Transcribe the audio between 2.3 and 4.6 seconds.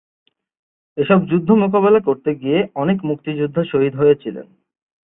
গিয়ে অনেক মুক্তিযোদ্ধা শহীদ হয়েছিলেন।